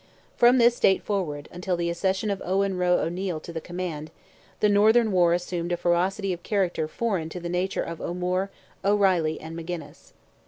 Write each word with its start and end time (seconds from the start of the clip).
From 0.35 0.57
this 0.57 0.79
date 0.79 1.03
forward 1.03 1.47
until 1.51 1.77
the 1.77 1.91
accession 1.91 2.31
of 2.31 2.41
Owen 2.43 2.75
Roe 2.75 2.97
O'Neil 2.97 3.39
to 3.41 3.53
the 3.53 3.61
command, 3.61 4.09
the 4.59 4.67
northern 4.67 5.11
war 5.11 5.31
assumed 5.35 5.71
a 5.71 5.77
ferocity 5.77 6.33
of 6.33 6.41
character 6.41 6.87
foreign 6.87 7.29
to 7.29 7.39
the 7.39 7.49
nature 7.49 7.83
of 7.83 8.01
O'Moore, 8.01 8.49
O'Reilly 8.83 9.39
and 9.39 9.55
Magennis. 9.55 10.13